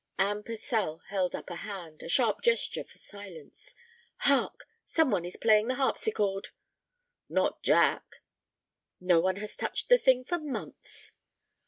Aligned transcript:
Anne 0.17 0.41
Purcell 0.41 0.97
held 1.09 1.35
up 1.35 1.51
a 1.51 1.57
hand, 1.57 2.01
a 2.01 2.09
sharp 2.09 2.41
gesture 2.41 2.83
for 2.83 2.97
silence. 2.97 3.75
"Hark! 4.21 4.67
some 4.83 5.11
one 5.11 5.25
is 5.25 5.37
playing 5.37 5.67
the 5.67 5.75
harpsichord!" 5.75 6.47
"Not 7.29 7.61
Jack." 7.61 8.15
"No 8.99 9.19
one 9.19 9.35
has 9.35 9.55
touched 9.55 9.89
the 9.89 9.99
thing 9.99 10.23
for 10.25 10.39
months." 10.39 11.11